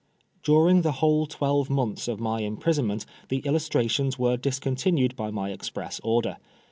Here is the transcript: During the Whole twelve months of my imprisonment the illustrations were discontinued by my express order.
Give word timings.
During 0.41 0.81
the 0.81 0.93
Whole 0.93 1.27
twelve 1.27 1.69
months 1.69 2.07
of 2.07 2.19
my 2.19 2.41
imprisonment 2.41 3.05
the 3.29 3.37
illustrations 3.45 4.17
were 4.17 4.35
discontinued 4.35 5.15
by 5.15 5.29
my 5.29 5.51
express 5.51 5.99
order. 6.03 6.37